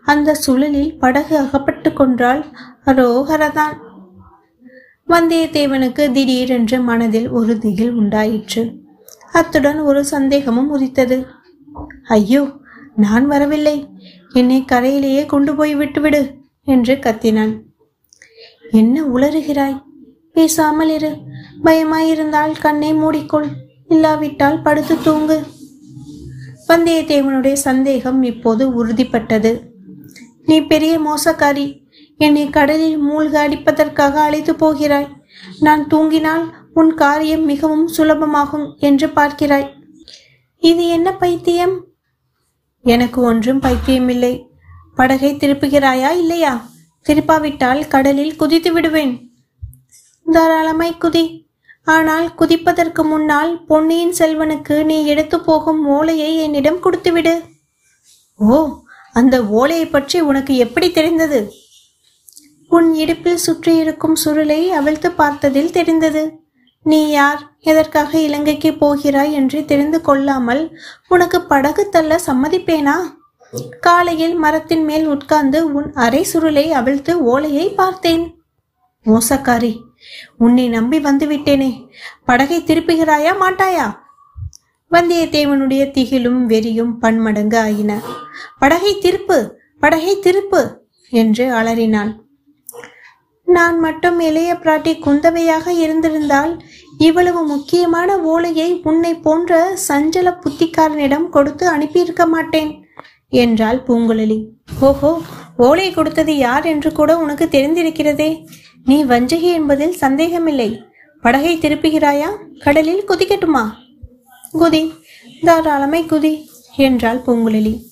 அந்த 0.05 0.37
சுழலில் 0.47 0.99
படகு 0.99 1.39
அகப்பட்டு 1.39 1.93
கொன்றால் 1.93 2.47
அரோகரதான். 2.85 3.77
வந்தியத்தேவனுக்கு 5.09 6.13
திடீரென்று 6.13 6.81
மனதில் 6.81 7.31
ஒரு 7.31 7.59
திகில் 7.59 7.93
உண்டாயிற்று. 7.93 8.73
அத்துடன் 9.33 9.79
ஒரு 9.81 10.05
சந்தேகமும் 10.05 10.71
உதித்தது. 10.71 11.27
ஐயோ 12.09 12.49
நான் 12.97 13.27
வரவில்லை. 13.27 13.89
என்னை 14.33 14.65
கரையிலேயே 14.65 15.27
கொண்டு 15.27 15.55
போய் 15.55 15.75
விட்டுவிடு 15.75 16.35
என்று 16.65 16.95
கத்தினான். 16.95 17.61
என்ன 18.71 19.03
உளறுகிறாய்? 19.03 19.83
பேசாமல் 20.33 20.89
இரு. 20.89 21.17
பயமாயிருந்தால் 21.65 22.61
கண்ணை 22.61 22.95
மூடிக்கொள். 22.95 23.49
இல்லாவிட்டால் 23.89 24.63
படுத்து 24.63 24.97
தூங்கு. 25.03 25.43
வந்தியத்தேவனுடைய 26.69 27.53
சந்தேகம் 27.53 28.23
இப்போது 28.23 28.87
உறுதிப்பட்டது. 28.87 29.61
நீ 30.45 30.61
பெரிய 30.61 30.99
மோசக்காரி 30.99 31.81
என்னை 32.17 32.51
கடலில் 32.51 32.99
மூழ்க 32.99 33.35
அடிப்பதற்காக 33.35 34.21
அழைத்து 34.21 34.55
போகிறாய். 34.55 35.17
நான் 35.61 35.87
தூங்கினால் 35.87 36.51
உன் 36.75 36.95
காரியம் 36.95 37.45
மிகவும் 37.45 37.89
சுலபமாகும் 37.97 38.77
என்று 38.77 39.07
பார்க்கிறாய். 39.07 39.71
இது 40.59 40.89
என்ன 40.89 41.17
பைத்தியம்? 41.17 41.85
எனக்கு 42.83 43.23
ஒன்றும் 43.23 43.63
பைத்தியமில்லை. 43.63 44.47
படகை 44.95 45.35
திருப்புகிறாயா 45.35 46.11
இல்லையா? 46.11 46.67
திருப்பாவிட்டால் 47.09 47.89
கடலில் 47.89 48.37
குதித்து 48.37 48.73
விடுவேன். 48.73 49.31
தாராளமாய் 50.33 50.97
குதி. 51.01 51.48
ஆனால் 51.95 52.27
குதிப்பதற்கு 52.39 53.03
முன்னால் 53.03 53.53
பொன்னியின் 53.65 54.15
செல்வனுக்கு 54.19 54.77
நீ 54.85 54.97
எடுத்து 55.07 55.37
போகும் 55.41 55.81
ஓலையை 55.87 56.31
என்னிடம் 56.37 56.83
கொடுத்துவிடு. 56.85 57.35
ஓ 58.41 58.59
அந்த 59.13 59.37
ஓலையை 59.61 59.87
பற்றி 59.87 60.19
உனக்கு 60.21 60.57
எப்படி 60.57 60.89
தெரிந்தது? 60.91 61.41
உன் 62.71 62.89
இடுப்பில் 62.95 63.45
சுற்றியிருக்கும் 63.47 64.17
சுருளை 64.25 64.61
அவிழ்த்து 64.79 65.11
பார்த்ததில் 65.11 65.71
தெரிந்தது. 65.71 66.23
நீ 66.87 67.01
யார்? 67.11 67.41
எதற்காக 67.61 68.11
இலங்கைக்கு 68.19 68.71
போகிறாய் 68.75 69.33
என்று 69.33 69.61
தெரிந்து 69.65 70.01
கொள்ளாமல் 70.01 70.63
உனக்கு 71.09 71.41
படகு 71.43 71.85
தள்ள 71.89 72.21
சம்மதிப்பேனா? 72.27 72.97
காலையில் 73.81 74.35
மரத்தின் 74.35 74.85
மேல் 74.85 75.07
உட்கார்ந்து 75.07 75.61
உன் 75.73 75.91
அரை 76.05 76.23
சுருளை 76.33 76.65
அவிழ்த்து 76.71 77.13
ஓலையை 77.25 77.67
பார்த்தேன். 77.81 78.25
மோசக்காரி 79.07 79.73
உன்னை 80.39 80.69
நம்பி 80.69 80.99
வந்துவிட்டேனே. 80.99 81.71
படகை 82.25 82.59
திருப்புகிறாயா 82.63 83.33
மாட்டாயா? 83.45 83.87
வந்தியத்தேவனுடைய 84.91 85.83
திகிலும் 85.97 86.41
வெறியும் 86.53 86.93
பன்மடங்கு 86.99 87.59
ஆயின. 87.59 87.93
படகை 88.59 88.93
திருப்பு 89.05 89.39
படகை 89.81 90.15
திருப்பு 90.27 90.61
என்று 91.13 91.45
அலறினான் 91.53 92.11
நான் 93.49 93.77
மட்டும் 93.79 94.19
இளைய 94.21 94.51
பிராட்டி 94.55 94.93
குந்தவையாக 95.05 95.67
இருந்திருந்தால் 95.85 96.53
இவ்வளவு 96.99 97.41
முக்கியமான 97.47 98.19
ஓலையை 98.33 98.81
உன்னை 98.85 99.13
போன்ற 99.27 99.61
சஞ்சல 99.89 100.29
புத்திக்காரனிடம் 100.43 101.29
கொடுத்து 101.29 101.65
அனுப்பியிருக்க 101.69 102.27
மாட்டேன் 102.27 102.71
என்றாள் 103.33 103.81
பூங்குழலி. 103.87 104.39
ஓஹோ 104.81 105.13
ஓலை 105.67 105.89
கொடுத்தது 105.93 106.37
யார் 106.37 106.67
என்று 106.67 106.93
கூட 106.93 107.11
உனக்கு 107.19 107.47
தெரிந்திருக்கிறதே. 107.51 108.31
நீ 108.85 109.05
வஞ்சகி 109.05 109.53
என்பதில் 109.53 109.93
சந்தேகமில்லை. 109.93 110.83
படகை 111.21 111.59
திருப்புகிறாயா? 111.59 112.29
கடலில் 112.59 113.05
குதிக்கட்டுமா? 113.09 113.71
குதி. 114.55 114.93
தாராளமை 115.43 116.03
குதி 116.03 116.47
என்றாள் 116.77 117.23
பூங்குழலி. 117.27 117.83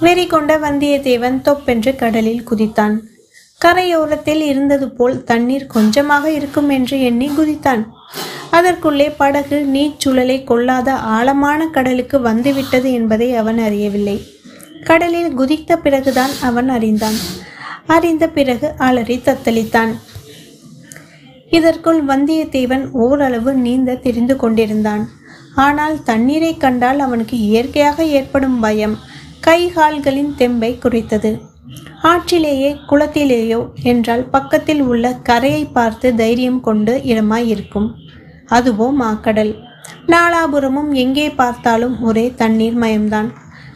வெறி 0.00 0.26
கொண்ட 0.26 0.58
வந்தியத்தேவன் 0.58 1.40
தொப்பென்று 1.40 1.96
கடலில் 1.96 2.48
குதித்தான். 2.50 2.98
கரையோரத்தில் 3.64 4.40
இருந்தது 4.40 4.90
போல் 4.90 5.24
தண்ணீர் 5.24 5.66
கொஞ்சமாக 5.66 6.30
இருக்கும் 6.30 6.68
என்று 6.68 7.02
எண்ணி 7.02 7.28
குதித்தான். 7.28 7.86
அதற்குள்ளே 8.50 9.10
படகு 9.10 9.68
நீச்சுழலை 9.74 10.44
கொள்ளாத 10.44 10.92
ஆழமான 10.92 11.68
கடலுக்கு 11.68 12.20
வந்துவிட்டது 12.20 12.92
என்பதை 12.92 13.34
அவன் 13.34 13.58
அறியவில்லை. 13.58 14.26
கடலில் 14.84 15.34
குதித்த 15.34 15.76
பிறகுதான் 15.76 16.30
அவன் 16.42 16.68
அறிந்தான். 16.68 17.14
அறிந்த 17.86 18.28
பிறகு 18.28 18.72
அலறி 18.78 19.16
தத்தளித்தான். 19.16 19.94
இதற்குள் 21.56 22.00
வந்தியத்தேவன் 22.04 22.84
ஓரளவு 23.04 23.50
நீந்த 23.64 24.00
தெரிந்து 24.04 24.34
கொண்டிருந்தான். 24.36 25.02
ஆனால் 25.64 25.96
தண்ணீரை 26.02 26.52
கண்டால் 26.56 27.00
அவனுக்கு 27.06 27.36
இயற்கையாக 27.48 28.04
ஏற்படும் 28.18 28.58
பயம் 28.60 28.94
கை 29.46 29.60
கால்களின் 29.74 30.32
தெம்பை 30.38 30.70
குறைத்தது. 30.84 31.32
ஆற்றிலேயே 32.02 32.70
குளத்திலேயோ 32.90 33.60
என்றால் 33.82 34.24
பக்கத்தில் 34.30 34.82
உள்ள 34.82 35.12
கரையை 35.28 35.64
பார்த்து 35.76 36.08
தைரியம் 36.14 36.60
கொண்டு 36.60 36.94
இடமாய் 37.10 37.46
இருக்கும் 37.46 37.88
அதுவோ 38.48 38.88
மாக்கடல். 39.02 39.52
நாலாபுரமும் 40.06 40.90
எங்கே 41.02 41.28
பார்த்தாலும் 41.40 41.94
ஒரே 42.00 42.26
தண்ணீர் 42.40 42.78
மயம்தான். 42.82 43.28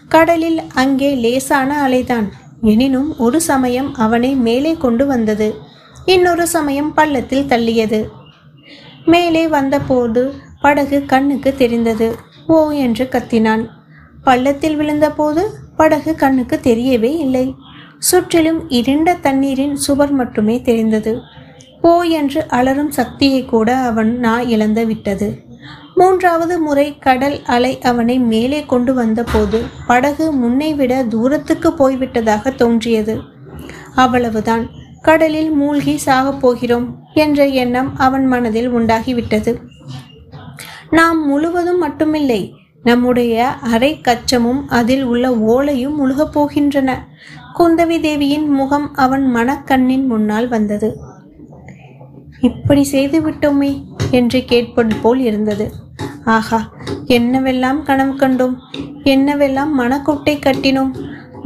கடலில் 0.09 0.61
அங்கே 0.83 1.11
லேசான 1.25 1.71
அலைதான். 1.87 2.27
எனினும் 2.73 3.09
ஒரு 3.19 3.39
சமயம் 3.51 3.91
அவனை 4.05 4.31
மேலே 4.47 4.73
கொண்டு 4.85 5.07
வந்தது. 5.07 5.49
இன்னொரு 6.07 6.47
சமயம் 6.47 6.95
பள்ளத்தில் 6.95 7.47
தள்ளியது. 7.47 8.07
மேலே 9.05 9.49
வந்தபோது 9.49 10.35
படகு 10.61 11.05
கண்ணுக்கு 11.07 11.55
தெரிந்தது. 11.55 12.17
ஓ 12.47 12.71
என்று 12.71 13.09
கத்தினான். 13.11 13.69
பள்ளத்தில் 14.25 14.79
விழுந்தபோது 14.81 15.43
படகு 15.77 16.15
கண்ணுக்கு 16.15 16.61
தெரியவே 16.63 17.17
இல்லை. 17.17 17.55
சுற்றிலும் 17.99 18.71
இருண்ட 18.71 19.15
தண்ணீரின் 19.15 19.77
சுவர் 19.77 20.11
மட்டுமே 20.11 20.61
தெரிந்தது. 20.61 21.21
போ 21.81 22.01
என்று 22.01 22.49
அலறும் 22.49 22.91
சக்தியை 22.91 23.45
கூட 23.45 23.77
அவன் 23.77 24.19
நா 24.19 24.41
இழந்து 24.41 24.87
விட்டது. 24.87 25.43
மூன்றாவது 25.95 26.59
முறை 26.59 26.99
கடல் 26.99 27.43
அலை 27.43 27.79
அவனை 27.81 28.19
மேலே 28.19 28.65
கொண்டு 28.65 28.95
வந்தபோது 28.95 29.63
படகு 29.87 30.33
முன்னை 30.33 30.75
விட 30.75 31.03
தூரத்துக்கு 31.03 31.69
போய்விட்டதாக 31.69 32.55
தோன்றியது. 32.55 33.21
அவ்வளவுதான். 33.95 34.85
கடலில் 35.07 35.51
மூழ்கி 35.51 35.95
சாகப் 36.07 36.41
போகிறோம் 36.41 36.87
என்ற 37.15 37.47
எண்ணம் 37.47 37.91
அவன் 37.97 38.25
மனதில் 38.27 38.71
உண்டாகிவிட்டது. 38.75 39.53
நாம் 40.91 41.19
முழுவதும் 41.27 41.81
மட்டுமில்லை 41.85 42.41
நம்முடைய 42.83 43.47
அரை 43.73 43.93
கச்சமும் 44.01 44.61
அதில் 44.69 45.05
உள்ள 45.05 45.31
ஓலையும் 45.53 45.95
முழுகப் 45.95 46.35
போகின்றன. 46.39 46.91
குந்தவி 47.59 48.01
தேவியின் 48.01 48.49
முகம் 48.49 48.89
அவன் 48.95 49.25
மனக்கண்ணின் 49.35 50.07
முன்னால் 50.07 50.49
வந்தது. 50.49 50.89
இப்படி 52.41 52.83
செய்து 52.85 53.19
விட்டோமே 53.21 53.71
என்று 54.11 54.41
கேட்பது 54.45 54.95
போல் 54.97 55.21
இருந்தது. 55.21 55.67
ஆஹா 56.25 56.61
என்னவெல்லாம் 57.07 57.83
கனவு 57.83 58.13
கண்டோம்? 58.13 58.55
என்னவெல்லாம் 59.05 59.73
மனக்கொட்டை 59.81 60.35
கட்டினோம்? 60.37 60.93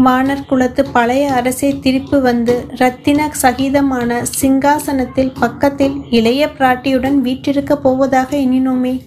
வானர் 0.05 0.47
குலத்து 0.47 0.91
பழைய 0.93 1.33
அரசை 1.33 1.79
திருப்பி 1.79 2.19
வந்து 2.19 2.67
ரத்தின 2.69 3.33
சகிதமான 3.43 4.25
சிங்காசனத்தில் 4.41 5.35
பக்கத்தில் 5.41 5.97
இளைய 6.11 6.49
பிராட்டியுடன் 6.59 7.17
வீற்றிருக்கப் 7.21 7.83
போவதாக 7.83 8.37
எண்ணினோமே. 8.37 9.01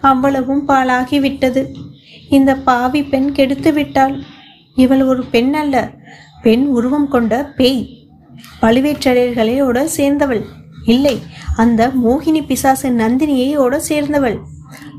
அவ்வளவும் 0.00 0.68
பாழாகிவிட்டது. 0.68 1.64
இந்த 2.30 2.54
பாவி 2.54 3.02
பெண் 3.02 3.32
கெடுத்து 3.32 3.72
விட்டாள். 3.72 4.20
இவள் 4.74 5.02
ஒரு 5.02 5.24
பெண் 5.24 5.54
அல்ல 5.54 5.90
பெண் 6.42 6.66
உருவம் 6.66 7.08
கொண்ட 7.08 7.52
பேய். 7.56 8.08
பழுவேற்றரையர்களையோட 8.62 9.84
சேர்ந்தவள். 9.84 10.44
இல்லை 10.86 11.22
அந்த 11.56 11.92
மோகினி 12.04 12.46
பிசாசு 12.46 12.88
நந்தினியையோட 12.88 13.76
சேர்ந்தவள். 13.76 14.38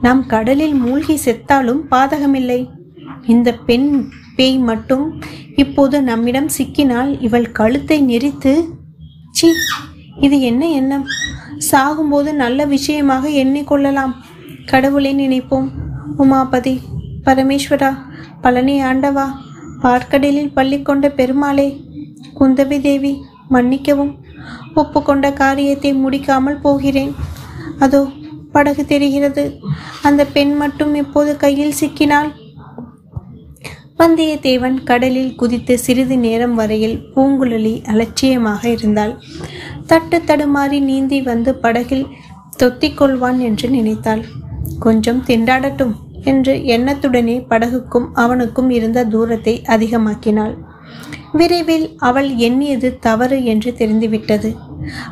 நாம் 0.01 0.25
கடலில் 0.25 0.73
மூழ்கி 0.73 1.19
செத்தாலும் 1.25 1.81
பாதகமில்லை. 1.91 2.67
இந்த 3.25 3.53
பெண் 3.53 4.09
பேய் 4.37 4.57
மட்டும். 4.69 5.05
இப்போது 5.63 5.97
நம்மிடம் 6.09 6.49
சிக்கினால் 6.57 7.11
இவள் 7.27 7.47
கழுத்தை 7.59 7.97
நெரித்து 8.09 8.53
சி 9.37 9.47
இது 10.25 10.37
என்ன 10.49 10.63
எண்ணம்? 10.79 11.05
சாகும்போது 11.69 12.29
நல்ல 12.43 12.59
விஷயமாக 12.75 13.29
எண்ணிக்கொள்ளலாம். 13.43 14.13
கடவுளை 14.71 15.11
நினைப்போம். 15.23 15.67
உமாபதி 16.23 16.75
பரமேஸ்வரா 17.25 17.91
பழனி 18.43 18.75
ஆண்டவா 18.89 19.25
பார்க்கடலில் 19.83 20.53
பள்ளி 20.57 20.77
கொண்ட 20.81 21.07
பெருமாளே 21.19 21.67
குந்தவி 22.39 22.77
தேவி 22.87 23.13
மன்னிக்கவும். 23.55 24.13
ஒப்புக்கொண்ட 24.81 25.27
காரியத்தை 25.41 25.91
முடிக்காமல் 26.03 26.63
போகிறேன். 26.65 27.13
அதோ 27.85 28.01
படகு 28.55 28.83
தெரிகிறது. 28.91 29.43
அந்த 30.07 30.21
பெண் 30.35 30.53
மட்டும் 30.61 30.93
இப்போது 31.03 31.31
கையில் 31.43 31.77
சிக்கினால் 31.79 32.29
வந்தியத்தேவன் 33.99 34.75
கடலில் 34.83 35.35
குதித்து 35.35 35.79
சிறிது 35.79 36.15
நேரம் 36.17 36.55
வரையில் 36.55 36.97
பூங்குழலி 37.15 37.73
அலட்சியமாக 37.83 38.69
இருந்தாள். 38.69 39.13
தட்டு 39.85 40.17
தடுமாறி 40.25 40.79
நீந்தி 40.81 41.19
வந்து 41.21 41.55
படகில் 41.55 42.05
தொத்திக்கொள்வான் 42.63 43.39
என்று 43.39 43.67
நினைத்தாள். 43.69 44.23
கொஞ்சம் 44.79 45.21
திண்டாடட்டும் 45.27 45.93
என்று 46.23 46.53
எண்ணத்துடனே 46.75 47.37
படகுக்கும் 47.49 48.07
அவனுக்கும் 48.13 48.69
இருந்த 48.69 49.05
தூரத்தை 49.05 49.55
அதிகமாக்கினாள். 49.67 50.55
விரைவில் 51.31 51.87
அவள் 51.99 52.29
எண்ணியது 52.37 52.89
தவறு 52.99 53.37
என்று 53.45 53.71
தெரிந்துவிட்டது. 53.73 54.49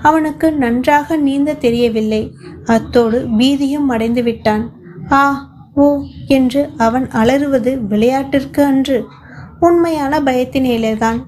அவனுக்கு 0.01 0.47
நன்றாக 0.63 1.17
நீந்த 1.17 1.57
தெரியவில்லை. 1.65 2.23
அத்தோடு 2.65 3.19
பீதியும் 3.37 3.87
அடைந்து 3.87 4.23
விட்டான் 4.23 4.63
ஆ 5.11 5.23
ஓ 5.75 6.03
என்று 6.27 6.69
அவன் 6.77 7.09
அலறுவது 7.09 7.79
விளையாட்டிற்கு 7.89 8.63
அன்று 8.63 9.05
உண்மையான 9.59 10.19
பயத்தினேலேதான். 10.19 11.23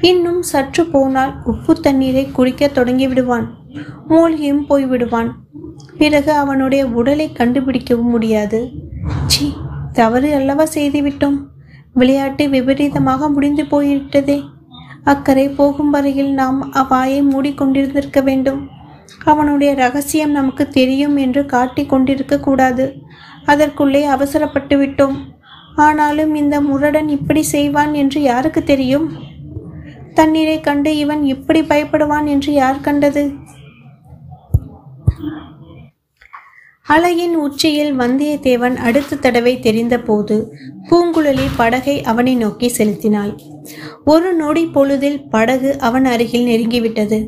இன்னும் 0.00 0.42
சற்று 0.42 0.84
போனால் 0.84 1.34
உப்பு 1.44 1.80
தண்ணீரை 1.80 2.30
குடிக்கத் 2.30 2.78
தொடங்கிவிடுவான். 2.78 3.46
மூழ்கியும் 4.08 4.64
போய்விடுவான். 4.68 5.30
பிறகு 5.98 6.32
அவனுடைய 6.32 6.86
உடலை 6.86 7.30
கண்டுபிடிக்கவும் 7.32 8.10
முடியாது. 8.10 8.70
சி 9.26 9.52
தவறு 9.92 10.34
அல்லவா 10.34 10.64
செய்துவிட்டோம்? 10.74 11.36
விளையாட்டு 11.92 12.48
விபரீதமாக 12.48 13.28
முடிந்து 13.28 13.66
போய்விட்டதே. 13.66 14.42
அக்கறை 15.04 15.48
போகும் 15.48 15.90
வரையில் 15.90 16.32
நாம் 16.32 16.72
அவ்வாயை 16.72 17.22
மூடிக்கொண்டிருந்திருக்க 17.22 18.22
வேண்டும். 18.22 18.68
அவனுடைய 19.24 19.74
ரகசியம் 19.74 20.30
நமக்கு 20.30 20.68
தெரியும் 20.68 21.16
என்று 21.16 21.46
காட்டிக் 21.46 21.88
கொண்டிருக்க 21.88 22.40
கூடாது. 22.40 22.94
அதற்குள்ளே 23.46 24.04
அவசரப்பட்டு 24.04 24.76
விட்டோம். 24.82 25.16
ஆனாலும் 25.76 26.34
இந்த 26.34 26.60
முரடன் 26.60 27.08
இப்படி 27.08 27.42
செய்வான் 27.42 27.94
என்று 27.94 28.22
யாருக்கு 28.22 28.64
தெரியும்? 28.64 29.12
தண்ணீரை 30.14 30.60
கண்டு 30.60 30.96
இவன் 30.96 31.24
இப்படி 31.24 31.60
பயப்படுவான் 31.60 32.26
என்று 32.26 32.52
யார் 32.52 32.80
கண்டது? 32.80 33.32
அலையின் 36.86 37.34
உச்சியில் 37.34 37.98
வந்தியத்தேவன் 37.98 38.76
அடுத்த 38.76 39.16
தடவை 39.16 39.58
தெரிந்தபோது 39.58 40.50
பூங்குழலி 40.90 41.46
படகை 41.56 42.02
அவனை 42.02 42.34
நோக்கி 42.34 42.68
செலுத்தினாள். 42.68 43.38
ஒரு 44.04 44.34
நொடி 44.34 44.66
பொழுதில் 44.66 45.28
படகு 45.28 45.78
அவன் 45.78 46.04
அருகில் 46.04 46.46
நெருங்கிவிட்டது. 46.46 47.26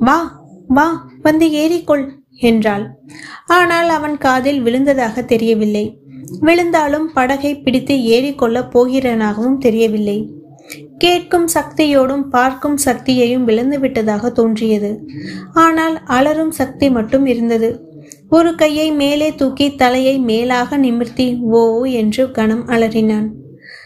வா 0.00 0.44
வா 0.68 1.08
வந்து 1.22 1.46
ஏறிக்கொள். 1.46 2.17
என்றாள். 2.38 2.84
ஆனால் 3.46 3.88
அவன் 3.88 4.18
காதில் 4.18 4.62
விழுந்ததாக 4.62 5.24
தெரியவில்லை. 5.24 5.98
விழுந்தாலும் 6.40 7.12
படகை 7.12 7.58
பிடித்து 7.58 7.94
ஏறிக்கொள்ளப் 7.94 8.70
போகிறனாகவும் 8.78 9.58
தெரியவில்லை. 9.58 10.32
கேட்கும் 10.98 11.46
சக்தியோடும் 11.54 12.22
பார்க்கும் 12.22 12.76
சக்தியையும் 12.84 13.44
விழுந்து 13.44 13.80
விட்டதாக 13.80 14.30
தோன்றியது. 14.30 15.00
ஆனால் 15.52 16.00
அலரும் 16.06 16.50
சக்தி 16.50 16.90
மட்டும் 16.90 17.26
இருந்தது. 17.26 17.86
ஒரு 18.30 18.54
கையை 18.54 18.92
மேலே 18.92 19.34
தூக்கி 19.34 19.74
தலையை 19.74 20.18
மேலாக 20.18 20.76
நிமிர்த்தி 20.76 21.38
ஓ 21.50 21.84
என்று 21.84 22.30
கணம் 22.30 22.68
அலறினான். 22.68 23.28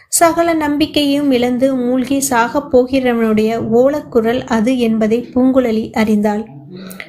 சகல 0.07 0.53
நம்பிக்கையும் 0.53 1.31
இழந்து 1.31 1.75
மூழ்கி 1.75 2.23
சாகப் 2.29 2.67
போகிறவனுடைய 2.71 3.51
ஓலக்குரல் 3.73 4.45
அது 4.47 4.79
என்பதை 4.79 5.27
பூங்குழலி 5.35 5.91
அறிந்தாள். 5.91 6.43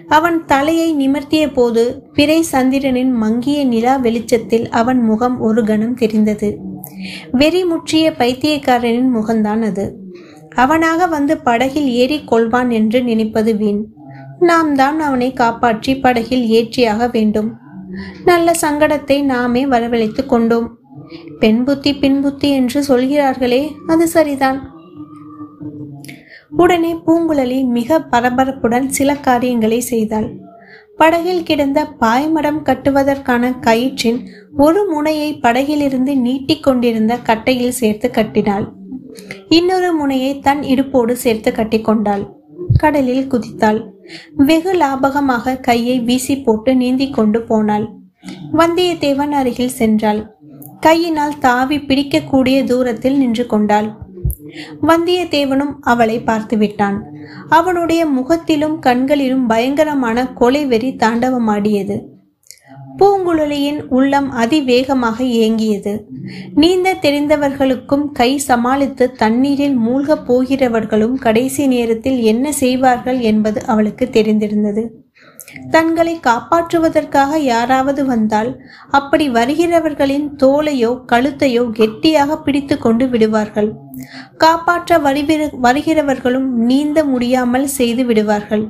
அவன் 0.08 0.44
தலையை 0.44 0.94
நிமர்த்திய 0.94 1.52
போது 1.52 2.02
பிறை 2.14 2.42
சந்திரனின் 2.42 3.12
மங்கிய 3.12 3.64
நிலா 3.64 3.96
வெளிச்சத்தில் 3.96 4.68
அவன் 4.68 5.00
முகம் 5.00 5.40
ஒரு 5.40 5.64
கணம் 5.64 5.94
தெரிந்தது. 5.94 6.58
வெறி 7.32 7.64
முற்றிய 7.64 8.12
பைத்தியக்காரனின் 8.18 9.14
முகம்தான் 9.16 9.62
அது. 9.62 9.98
அவனாக 10.54 11.06
வந்து 11.06 11.36
படகில் 11.38 11.88
ஏறி 11.88 12.22
கொள்வான் 12.30 12.70
என்று 12.70 13.02
நினைப்பது 13.02 13.56
வீண். 13.56 13.82
நாம் 14.40 14.74
தான் 14.74 15.00
அவனை 15.00 15.32
காப்பாற்றி 15.32 15.96
படகில் 15.96 16.44
ஏற்றியாக 16.50 17.10
வேண்டும். 17.10 17.56
நல்ல 18.24 18.52
சங்கடத்தை 18.60 19.22
நாமே 19.22 19.66
வரவழைத்து 19.66 20.26
கொண்டோம். 20.26 20.78
பெண் 21.38 21.64
புத்தி 21.64 21.94
பின்புத்தி 21.94 22.50
என்று 22.50 22.82
சொல்கிறார்களே 22.82 23.72
அது 23.86 24.08
சரிதான். 24.08 24.73
உடனே 26.56 26.94
பூங்குழலி 27.06 27.66
மிக 27.66 27.98
பரபரப்புடன் 27.98 28.86
சில 28.86 29.14
காரியங்களை 29.14 29.80
செய்தாள். 29.80 30.28
படகில் 30.96 31.42
கிடந்த 31.42 31.86
பாய்மரம் 32.00 32.60
கட்டுவதற்கான 32.62 33.50
கயிற்றின் 33.60 34.26
ஒரு 34.56 34.90
முனையை 34.90 35.36
படகிலிருந்து 35.36 36.16
நீட்டிக் 36.16 36.62
கொண்டிருந்த 36.62 37.16
கட்டையில் 37.16 37.78
சேர்த்து 37.80 38.10
கட்டினாள். 38.10 38.72
இன்னொரு 39.48 39.92
முனையை 39.92 40.38
தன் 40.38 40.60
இடுப்போடு 40.60 41.12
சேர்த்து 41.12 41.50
கட்டிக்கொண்டாள் 41.50 42.24
கடலில் 42.78 43.26
குதித்தாள். 43.26 43.80
வெகு 44.36 44.72
லாபகமாக 44.72 45.60
கையை 45.60 46.00
வீசி 46.00 46.40
போட்டு 46.40 46.74
நீந்தி 46.74 47.10
கொண்டு 47.10 47.42
போனாள். 47.42 47.88
வந்தியத்தேவன் 48.52 49.30
அருகில் 49.30 49.76
சென்றாள். 49.78 50.26
கையினால் 50.80 51.38
தாவி 51.38 51.78
பிடிக்கக்கூடிய 51.78 52.64
தூரத்தில் 52.64 53.16
நின்று 53.16 53.46
கொண்டாள். 53.46 53.88
வந்தியத்தேவனும் 54.82 55.74
அவளை 55.80 56.20
பார்த்து 56.20 56.56
விட்டான் 56.56 57.12
அவனுடைய 57.48 58.06
முகத்திலும் 58.06 58.78
கண்களிலும் 58.78 59.46
பயங்கரமான 59.46 60.32
கொலை 60.32 60.66
வெறி 60.66 60.96
தாண்டவமாடியது. 60.96 62.00
பூங்குழலியின் 62.98 63.86
உள்ளம் 63.88 64.30
அதிவேகமாக 64.30 65.24
ஏங்கியது. 65.24 66.00
நீந்த 66.54 66.94
தெரிந்தவர்களுக்கும் 66.94 68.12
கை 68.12 68.38
சமாளித்து 68.38 69.12
தண்ணீரில் 69.12 69.74
மூழ்கப் 69.74 70.32
போகிறவர்களும் 70.32 71.14
கடைசி 71.14 71.66
நேரத்தில் 71.66 72.20
என்ன 72.20 72.52
செய்வார்கள் 72.52 73.18
என்பது 73.18 73.64
அவளுக்கு 73.64 74.08
தெரிந்திருந்தது. 74.12 75.03
தங்களை 75.70 76.14
காப்பாற்றுவதற்காக 76.26 77.36
யாராவது 77.36 78.02
வந்தால் 78.06 78.50
அப்படி 78.90 79.26
வருகிறவர்களின் 79.30 80.26
தோலையோ 80.42 80.90
கழுத்தையோ 81.12 81.64
கெட்டியாக 81.70 82.38
பிடித்து 82.38 82.76
கொண்டு 82.78 83.06
விடுவார்கள். 83.08 83.70
காப்பாற்ற 84.36 84.98
வருகிற 84.98 85.50
வருகிறவர்களும் 85.62 86.48
நீந்த 86.70 87.04
முடியாமல் 87.04 87.66
செய்து 87.78 88.04
விடுவார்கள். 88.04 88.64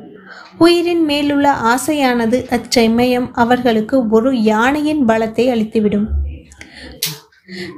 உயிரின் 0.58 1.04
மேலுள்ள 1.04 1.46
ஆசையானது 1.72 2.38
அச்சமயம் 2.50 3.28
அவர்களுக்கு 3.34 3.96
ஒரு 4.08 4.30
யானையின் 4.42 5.02
பலத்தை 5.08 5.46
அளித்துவிடும். 5.50 6.06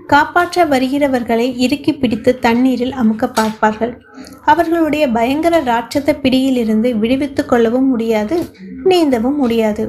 காப்பாற்ற 0.06 0.64
வருகிறவர்களை 0.66 1.56
இறுக்கி 1.56 1.94
பிடித்து 1.94 2.38
தண்ணீரில் 2.38 2.92
அமுக்க 2.92 3.32
பார்ப்பார்கள். 3.32 4.02
அவர்களுடைய 4.44 5.08
பயங்கர 5.08 5.60
ராட்சத 5.60 6.12
பிடியிலிருந்து 6.20 6.98
விடுவித்துக் 6.98 7.48
கொள்ளவும் 7.48 7.88
முடியாது 7.88 8.36
நீந்தவும் 8.84 9.34
முடியாது. 9.34 9.84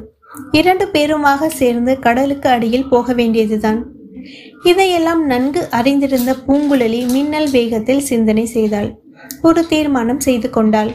இரண்டு 0.51 0.85
பேருமாக 0.93 1.47
சேர்ந்து 1.47 1.99
கடலுக்கு 1.99 2.49
அடியில் 2.49 2.89
போக 2.89 3.13
வேண்டியதுதான். 3.13 3.85
இதையெல்லாம் 4.63 5.25
நன்கு 5.25 5.67
அறிந்திருந்த 5.69 6.35
பூங்குழலி 6.47 7.11
மின்னல் 7.11 7.49
வேகத்தில் 7.49 7.99
சிந்தனை 7.99 8.45
செய்தாள். 8.45 8.89
ஒரு 9.41 9.67
தீர்மானம் 9.67 10.19
செய்து 10.19 10.49
கொண்டாள். 10.49 10.91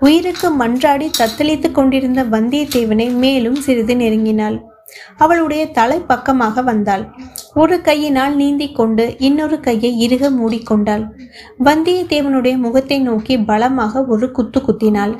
உயிருக்கு 0.00 0.48
மன்றாடி 0.58 1.10
தத்தளித்துக் 1.18 1.72
கொண்டிருந்த 1.72 2.24
வந்தியத்தேவனை 2.24 3.12
மேலும் 3.12 3.54
சிறிது 3.54 3.94
நெருங்கினாள். 3.94 4.58
அவளுடைய 5.16 5.66
தலை 5.66 5.98
பக்கமாக 5.98 6.62
வந்தாள். 6.62 7.16
ஒரு 7.54 7.80
கையினால் 7.80 8.34
நீந்தி 8.34 8.72
கொண்டு 8.72 9.16
இன்னொரு 9.18 9.60
கையை 9.60 9.98
இறுக 9.98 10.30
மூடிக்கொண்டாள். 10.30 11.08
வந்தியத்தேவனுடைய 11.64 12.56
முகத்தை 12.56 12.98
நோக்கி 12.98 13.38
பலமாக 13.38 14.04
ஒரு 14.04 14.30
குத்து 14.30 14.60
குத்தினாள். 14.60 15.18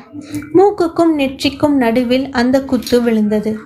மூக்குக்கும் 0.55 1.13
நெற்றிக்கும் 1.19 1.73
நடுவில் 1.73 2.31
அந்த 2.31 2.63
குத்து 2.63 3.03
விழுந்தது. 3.03 3.59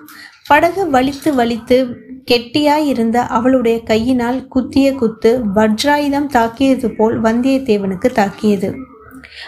படகு 0.47 0.91
வலித்து 0.91 1.31
வலித்து 1.37 1.95
கெட்டியாயிருந்த 2.31 3.17
அவளுடைய 3.17 3.83
கையினால் 3.83 4.49
குத்திய 4.49 4.95
குத்து 4.95 5.41
வஜ்ராயுதம் 5.55 6.27
தாக்கியது 6.27 6.91
போல் 6.91 7.23
வந்தியத்தேவனுக்கு 7.23 8.07
தாக்கியது. 8.13 8.75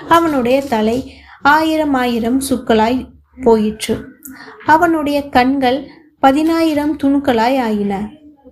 அவனுடைய 0.08 0.62
தலை 0.62 1.12
ஆயிரம் 1.42 1.94
ஆயிரம் 1.94 2.40
சுக்களாய் 2.50 3.08
போயிற்று. 3.42 4.06
அவனுடைய 4.66 5.28
கண்கள் 5.28 5.86
பதினாயிரம் 6.18 6.96
துணுக்களாய் 7.02 7.58
ஆயின. 7.60 8.08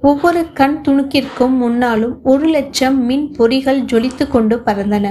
ஒவ்வொரு 0.08 0.40
கண் 0.52 0.74
துணுக்கிற்கும் 0.86 1.54
முன்னாலும் 1.60 2.14
ஒரு 2.22 2.46
லட்சம் 2.46 2.96
மின் 3.04 3.26
பொறிகள் 3.36 3.80
ஜொலித்து 3.90 4.24
கொண்டு 4.28 4.56
பறந்தன. 4.66 5.06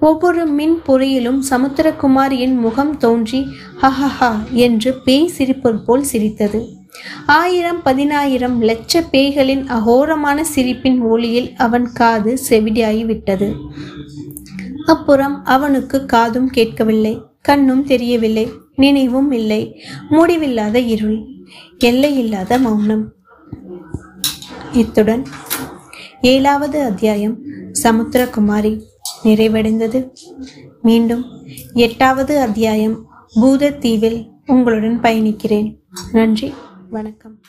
ஒவ்வொரு 0.00 0.42
மின் 0.58 0.76
பொறியிலும் 0.86 1.40
சமுத்திரகுமாரியின் 1.50 2.56
முகம் 2.64 2.94
தோன்றி 2.96 3.40
ஹஹஹா 3.82 4.30
என்று 4.64 4.90
பேய் 5.04 5.34
சிரிப்பது 5.38 5.78
போல் 5.84 6.06
சிரித்தது. 6.12 6.60
ஆயிரம் 7.26 7.80
பதினாயிரம் 7.82 8.56
லட்ச 8.62 9.02
பேய்களின் 9.12 9.64
அகோரமான 9.76 10.38
சிரிப்பின் 10.54 10.98
ஒளியில் 11.00 11.50
அவன் 11.56 11.86
காது 11.92 12.32
செவிடியாகி 12.48 13.04
விட்டது. 13.04 13.48
அப்புறம் 14.86 15.36
அவனுக்கு 15.44 16.00
காதும் 16.06 16.50
கேட்கவில்லை 16.50 17.14
கண்ணும் 17.42 17.84
தெரியவில்லை 17.84 18.46
நினைவும் 18.76 19.30
இல்லை 19.32 19.62
முடிவில்லாத 20.08 20.78
இருள் 20.94 21.20
எல்லையில்லாத 21.78 22.58
மௌனம். 22.58 23.04
இத்துடன் 24.72 25.24
ஏழாவது 26.20 26.82
அத்தியாயம் 26.82 27.38
சமுத்திரகுமாரி 27.82 28.82
நிறைவடைந்தது. 29.24 30.10
மீண்டும் 30.82 31.24
எட்டாவது 31.74 32.40
அத்தியாயம் 32.40 33.06
பூதத்தீவில் 33.34 34.30
உங்களுடன் 34.46 35.00
பயணிக்கிறேன். 35.00 35.76
நன்றி. 36.12 36.54
வணக்கம். 36.90 37.40